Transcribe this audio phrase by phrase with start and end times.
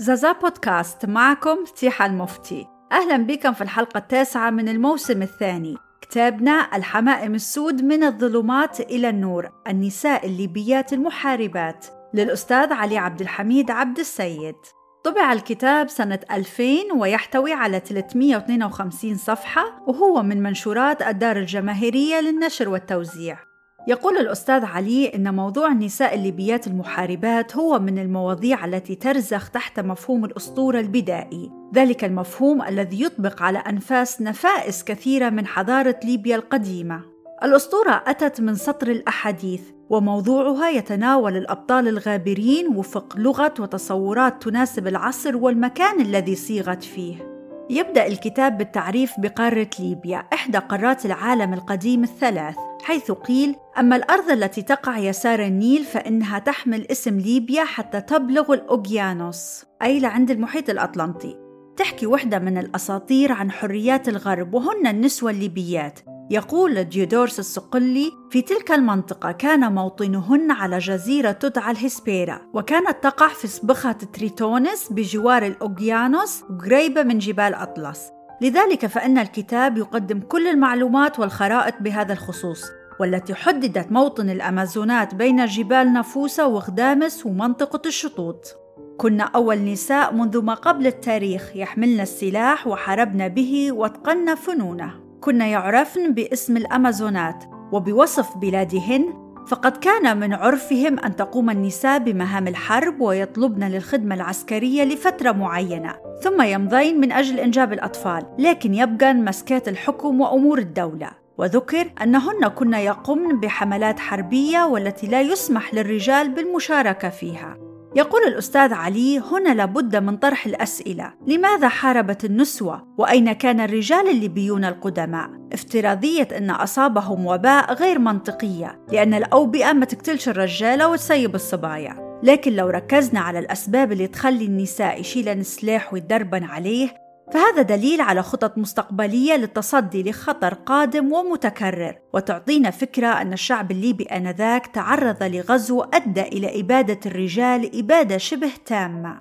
[0.00, 2.66] زازا بودكاست معكم تيحة المفتي.
[2.92, 5.76] أهلا بكم في الحلقة التاسعة من الموسم الثاني.
[6.00, 11.86] كتابنا الحمائم السود من الظلمات إلى النور النساء الليبيات المحاربات.
[12.14, 14.56] للأستاذ علي عبد الحميد عبد السيد.
[15.04, 23.49] طبع الكتاب سنة 2000 ويحتوي على 352 صفحة وهو من منشورات الدار الجماهيرية للنشر والتوزيع.
[23.88, 30.24] يقول الأستاذ علي إن موضوع النساء الليبيات المحاربات هو من المواضيع التي ترزخ تحت مفهوم
[30.24, 37.02] الأسطورة البدائي، ذلك المفهوم الذي يطبق على أنفاس نفائس كثيرة من حضارة ليبيا القديمة.
[37.42, 46.00] الأسطورة أتت من سطر الأحاديث، وموضوعها يتناول الأبطال الغابرين وفق لغة وتصورات تناسب العصر والمكان
[46.00, 47.29] الذي صيغت فيه.
[47.70, 54.62] يبدأ الكتاب بالتعريف بقارة ليبيا، إحدى قارات العالم القديم الثلاث، حيث قيل أما الأرض التي
[54.62, 59.64] تقع يسار النيل فإنها تحمل اسم ليبيا حتى تبلغ الأوغيانوس.
[59.82, 61.49] أي لعند المحيط الأطلنطي.
[61.76, 66.00] تحكي وحدة من الأساطير عن حريات الغرب وهن النسوة الليبيات.
[66.30, 73.48] يقول ديودورس الصقلي في تلك المنطقة كان موطنهن على جزيرة تدعى الهسبيرا وكانت تقع في
[73.48, 78.10] صبخة تريتونس بجوار الأوغيانوس قريبة من جبال أطلس.
[78.40, 82.64] لذلك فإن الكتاب يقدم كل المعلومات والخرائط بهذا الخصوص
[83.00, 88.56] والتي حددت موطن الأمازونات بين جبال نافوسا وغدامس ومنطقة الشطوط.
[89.00, 94.94] كنا أول نساء منذ ما قبل التاريخ يحملن السلاح وحاربن به واتقن فنونه.
[95.20, 99.14] كنا يعرفن باسم الأمازونات وبوصف بلادهن
[99.46, 106.42] فقد كان من عرفهم أن تقوم النساء بمهام الحرب ويطلبن للخدمة العسكرية لفترة معينة ثم
[106.42, 111.10] يمضين من أجل إنجاب الأطفال لكن يبقى مسكات الحكم وأمور الدولة.
[111.38, 117.69] وذكر أنهن كن يقمن بحملات حربية والتي لا يسمح للرجال بالمشاركة فيها.
[117.96, 124.64] يقول الأستاذ علي هنا لابد من طرح الأسئلة لماذا حاربت النسوة؟ وأين كان الرجال الليبيون
[124.64, 132.52] القدماء؟ افتراضية أن أصابهم وباء غير منطقية لأن الأوبئة ما تقتلش الرجالة وتسيب الصبايا لكن
[132.52, 136.99] لو ركزنا على الأسباب اللي تخلي النساء يشيلن سلاح ويدربن عليه
[137.32, 144.66] فهذا دليل على خطط مستقبلية للتصدي لخطر قادم ومتكرر وتعطينا فكرة أن الشعب الليبي آنذاك
[144.66, 149.20] تعرض لغزو أدى إلى إبادة الرجال إبادة شبه تامة.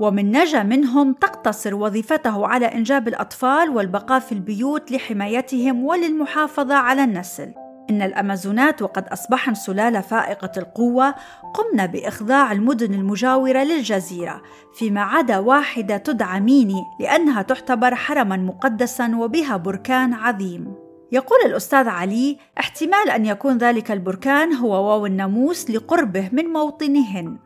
[0.00, 7.52] ومن نجا منهم تقتصر وظيفته على إنجاب الأطفال والبقاء في البيوت لحمايتهم وللمحافظة على النسل.
[7.90, 11.14] إن الأمازونات وقد أصبحن سلالة فائقة القوة
[11.54, 14.42] قمن بإخضاع المدن المجاورة للجزيرة
[14.74, 20.74] فيما عدا واحدة تدعى ميني لأنها تعتبر حرما مقدسا وبها بركان عظيم.
[21.12, 27.38] يقول الأستاذ علي احتمال أن يكون ذلك البركان هو واو الناموس لقربه من موطنهن.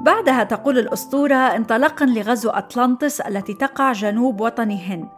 [0.00, 5.08] بعدها تقول الأسطورة انطلقا لغزو أطلانتس التي تقع جنوب وطنهن.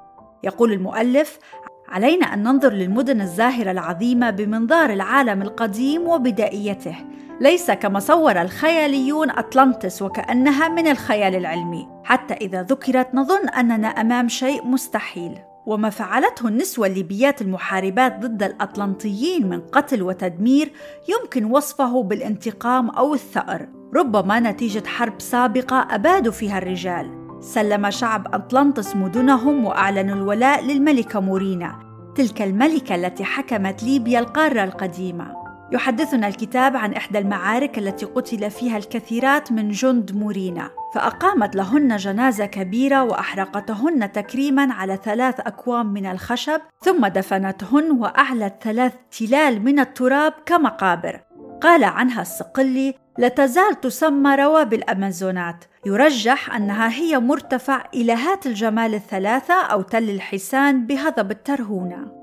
[0.44, 1.38] يقول المؤلف
[1.88, 6.96] علينا أن ننظر للمدن الزاهرة العظيمة بمنظار العالم القديم وبدائيته.
[7.40, 11.88] ليس كما صور الخياليون أطلانتس وكأنها من الخيال العلمي.
[12.04, 15.38] حتى إذا ذكرت نظن أننا أمام شيء مستحيل.
[15.66, 20.72] وما فعلته النسوة الليبيات المحاربات ضد الأطلنطيين من قتل وتدمير
[21.08, 23.68] يمكن وصفه بالانتقام أو الثأر.
[23.96, 27.17] ربما نتيجة حرب سابقة أبادوا فيها الرجال.
[27.40, 31.78] سلم شعب أطلنطس مدنهم وأعلنوا الولاء للملكة مورينا
[32.14, 35.38] تلك الملكة التي حكمت ليبيا القارة القديمة.
[35.72, 42.46] يحدثنا الكتاب عن إحدى المعارك التي قتل فيها الكثيرات من جند مورينا فأقامت لهن جنازة
[42.46, 50.32] كبيرة وأحرقتهن تكريما على ثلاث أكوام من الخشب ثم دفنتهن وأعلت ثلاث تلال من التراب
[50.46, 51.20] كمقابر.
[51.62, 55.64] قال عنها الصقلي لا تزال تسمى روابي الأمازونات.
[55.86, 62.18] يرجح أنها هي مرتفع إلهات الجمال الثلاثة أو تل الحسان بهضب الترهونة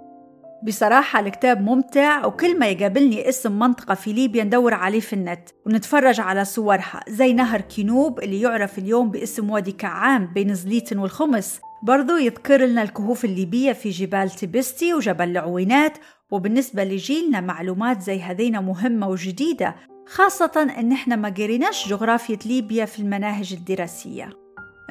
[0.64, 5.50] بصراحة الكتاب ممتع وكل ما يقابلني اسم منطقة في ليبيا ندور عليه في النت.
[5.66, 11.60] ونتفرج على صورها زي نهر كينوب اللي يعرف اليوم باسم وادي كعام بين زليتن والخمس.
[11.84, 15.98] برضو يذكر لنا الكهوف الليبية في جبال تبستي وجبل العوينات.
[16.32, 19.76] وبالنسبة لجيلنا معلومات زي هذينا مهمة وجديدة.
[20.08, 24.30] خاصة إن إحنا ما قريناش جغرافية ليبيا في المناهج الدراسية.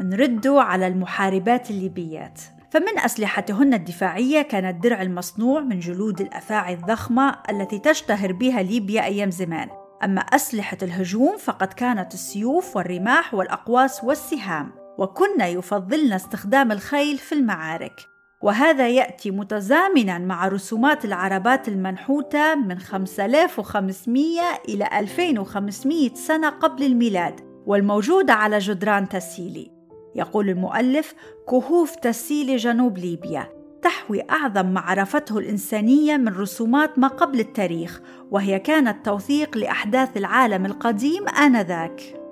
[0.00, 2.40] نردوا على المحاربات الليبيات.
[2.70, 9.30] فمن أسلحتهن الدفاعية كان الدرع المصنوع من جلود الأفاعي الضخمة التي تشتهر بها ليبيا أيام
[9.30, 9.68] زمان.
[10.04, 18.13] أما أسلحة الهجوم فقد كانت السيوف والرماح والأقواس والسهام وكن يفضلن استخدام الخيل في المعارك.
[18.44, 28.32] وهذا يأتي متزامنا مع رسومات العربات المنحوتة من 5500 إلى 2500 سنة قبل الميلاد والموجودة
[28.32, 29.70] على جدران تسيلي
[30.14, 31.14] يقول المؤلف
[31.50, 33.48] كهوف تسيل جنوب ليبيا.
[33.82, 38.00] تحوي أعظم ما عرفته الإنسانية من رسومات ما قبل التاريخ
[38.30, 42.23] وهي كانت توثيق لأحداث العالم القديم آنذاك.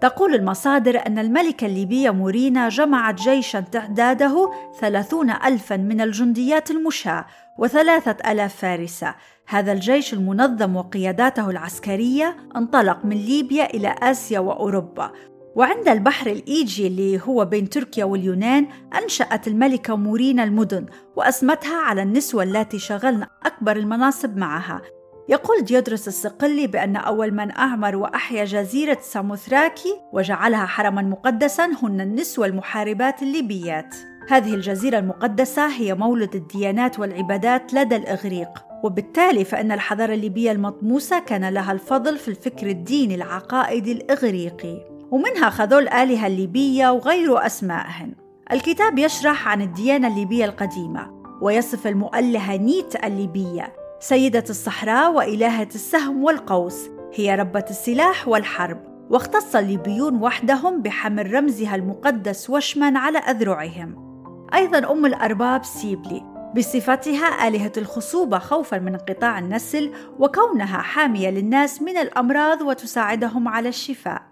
[0.00, 4.50] تقول المصادر أن الملكة الليبية مورينا جمعت جيشا تعداده
[4.80, 7.26] ثلاثون ألفا من الجنديات المشاة
[7.58, 9.14] وثلاثة ألاف فارسة.
[9.46, 15.12] هذا الجيش المنظم وقياداته العسكرية انطلق من ليبيا إلى آسيا وأوروبا.
[15.56, 18.66] وعند البحر الإيجي اللي هو بين تركيا واليونان
[19.02, 20.86] أنشأت الملكة مورينا المدن
[21.16, 24.82] وأسمتها على النسوة التي شغلن أكبر المناصب معها.
[25.30, 32.46] يقول ديودرس الصقلي بأن أول من أعمر وأحيا جزيرة ساموثراكي وجعلها حرما مقدسا هن النسوة
[32.46, 33.94] المحاربات الليبيات.
[34.28, 38.48] هذه الجزيرة المقدسة هي مولد الديانات والعبادات لدى الإغريق
[38.84, 45.80] وبالتالي فإن الحضارة الليبية المطموسة كان لها الفضل في الفكر الديني العقائدي الإغريقي ومنها خذوا
[45.80, 48.12] الآلهة الليبية وغير أسمائهن.
[48.52, 56.88] الكتاب يشرح عن الديانة الليبية القديمة ويصف المؤلهة نيت الليبية سيدة الصحراء وإلهة السهم والقوس
[57.14, 58.78] هي ربة السلاح والحرب
[59.10, 64.10] واختص الليبيون وحدهم بحمل رمزها المقدس وشما على أذرعهم.
[64.54, 66.22] أيضا أم الأرباب سيبلي
[66.56, 74.22] بصفتها آلهة الخصوبة خوفا من انقطاع النسل وكونها حامية للناس من الأمراض وتساعدهم على الشفاء.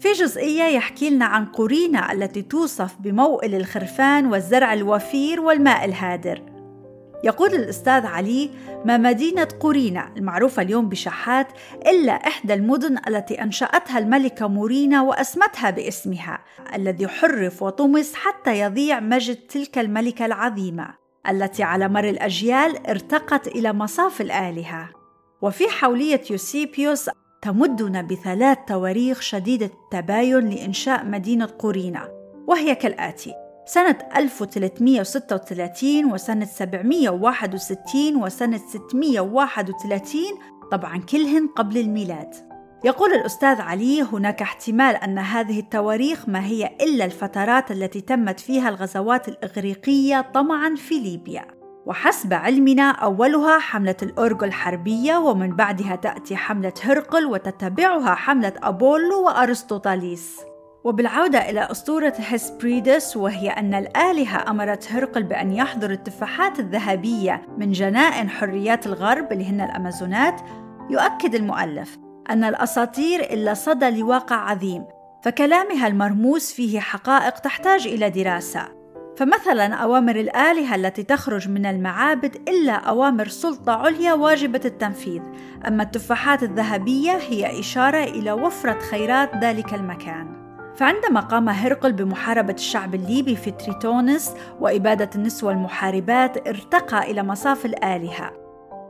[0.00, 6.51] في جزئية يحكي لنا عن قرينة التي توصف بموئل الخرفان والزرع الوفير والماء الهادر.
[7.24, 8.50] يقول الأستاذ علي
[8.84, 11.46] ما مدينة قرينة المعروفة اليوم بشحات
[11.86, 16.38] إلا إحدى المدن التي أنشأتها الملكة مورينا وأسمتها باسمها
[16.74, 20.94] الذي حرف وطمس حتى يضيع مجد تلك الملكة العظيمة
[21.28, 24.88] التي على مر الأجيال ارتقت إلى مصاف الآلهة.
[25.42, 27.10] وفي حولية يوسيبيوس
[27.42, 32.08] تمدنا بثلاث تواريخ شديدة التباين لإنشاء مدينة قرينة
[32.46, 40.20] وهي كالآتي سنة 1336 وسنة 761 وسنة 631
[40.72, 42.34] طبعا كلهن قبل الميلاد.
[42.84, 48.68] يقول الأستاذ علي هناك احتمال أن هذه التواريخ ما هي إلا الفترات التي تمت فيها
[48.68, 51.44] الغزوات الإغريقية طمعا في ليبيا.
[51.86, 60.51] وحسب علمنا أولها حملة الأورجو الحربية ومن بعدها تأتي حملة هرقل وتتبعها حملة أبولو وأرسطوطاليس
[60.84, 68.30] وبالعودة إلى أسطورة هيسبريدس وهي أن الآلهة أمرت هرقل بأن يحضر التفاحات الذهبية من جنائن
[68.30, 70.40] حريات الغرب اللي هن الأمازونات.
[70.90, 71.98] يؤكد المؤلف
[72.30, 74.84] أن الأساطير إلا صدى لواقع عظيم
[75.22, 78.68] فكلامها المرموز فيه حقائق تحتاج إلى دراسة.
[79.16, 85.22] فمثلا أوامر الآلهة التي تخرج من المعابد إلا أوامر سلطة عليا واجبة التنفيذ.
[85.68, 90.41] أما التفاحات الذهبية هي إشارة إلى وفرة خيرات ذلك المكان.
[90.76, 98.32] فعندما قام هرقل بمحاربة الشعب الليبي في تريتونس وإبادة النسوة المحاربات ارتقى إلى مصاف الآلهة.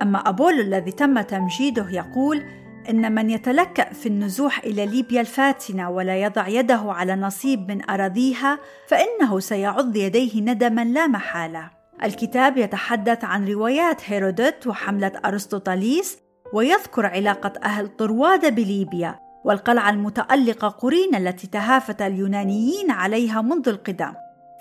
[0.02, 2.42] أما أبولو الذي تم تمجيده يقول
[2.90, 8.58] إن من يتلكأ في النزوح إلى ليبيا الفاتنة ولا يضع يده على نصيب من أراضيها
[8.88, 11.70] فإنه سيعض يديه ندما لا محالة.
[12.04, 16.18] الكتاب يتحدث عن روايات هيرودوت وحملة أرسطوطاليس
[16.52, 19.31] ويذكر علاقة أهل طروادة بليبيا.
[19.44, 24.12] والقلعة المتألقة قرين التي تهافت اليونانيين عليها منذ القدم.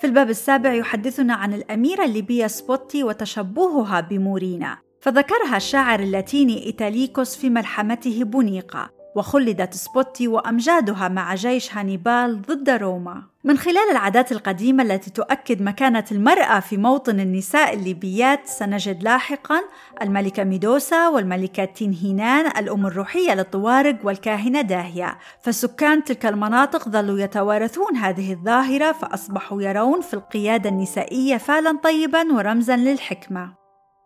[0.02, 7.50] في الباب السابع يحدثنا عن الأميرة الليبية سبوتي وتشبهها بمورينا، فذكرها الشاعر اللاتيني إيتاليكوس في
[7.50, 13.24] ملحمته بونيقا، وخلدت سبوتي وأمجادها مع جيش هانيبال ضد روما.
[13.44, 19.62] من خلال العادات القديمة التي تؤكد مكانة المرأة في موطن النساء الليبيات سنجد لاحقا
[20.02, 28.34] الملكة ميدوسا والملكة تنهينان الأم الروحية للطوارق والكاهنة داهية فسكان تلك المناطق ظلوا يتوارثون هذه
[28.34, 33.61] الظاهرة فأصبحوا يرون في القيادة النسائية فعلا طيبا ورمزا للحكمة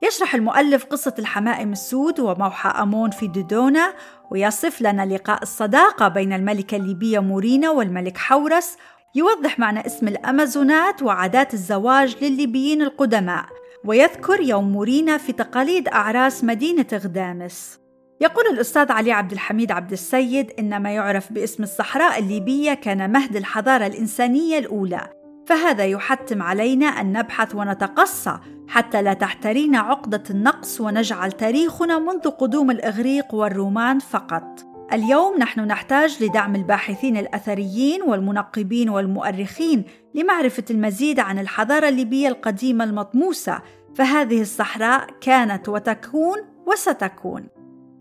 [0.07, 3.93] يشرح المؤلف قصة الحمائم السود وموحى أمون في دودونا
[4.31, 8.77] ويصف لنا لقاء الصداقة بين الملكة الليبية مورينا والملك حورس
[9.15, 13.45] يوضح معنى اسم الأمازونات وعادات الزواج للليبيين القدماء
[13.85, 17.79] ويذكر يوم مورينا في تقاليد أعراس مدينة غدامس.
[18.21, 23.35] يقول الأستاذ علي عبد الحميد عبد السيد إن ما يعرف باسم الصحراء الليبية كان مهد
[23.35, 25.14] الحضارة الإنسانية الأولى.
[25.45, 32.71] فهذا يحتم علينا أن نبحث ونتقصى حتى لا تحترينا عقدة النقص ونجعل تاريخنا منذ قدوم
[32.71, 34.65] الإغريق والرومان فقط.
[34.93, 39.83] اليوم نحن نحتاج لدعم الباحثين الأثريين والمنقبين والمؤرخين
[40.15, 43.61] لمعرفة المزيد عن الحضارة الليبية القديمة المطموسة
[43.95, 46.37] فهذه الصحراء كانت وتكون
[46.67, 47.47] وستكون.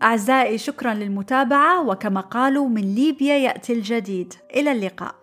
[0.03, 4.33] أعزائي شكرا للمتابعة وكما قالوا من ليبيا يأتي الجديد.
[4.55, 5.15] إلى اللقاء.